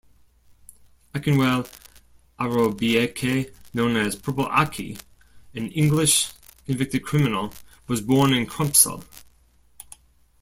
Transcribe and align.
Akinwale 1.13 1.69
Arobieke 2.39 3.53
known 3.71 3.95
as 3.95 4.15
Purple 4.15 4.47
Aki, 4.47 4.97
an 5.53 5.69
English 5.73 6.29
convicted 6.65 7.03
criminal 7.03 7.53
was 7.85 8.01
born 8.01 8.33
in 8.33 8.47
Crumpsall. 8.47 9.03